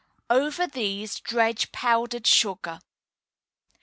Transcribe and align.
Over 0.31 0.65
these 0.65 1.19
dredge 1.19 1.71
powdered 1.71 2.25
sugar. 2.25 2.79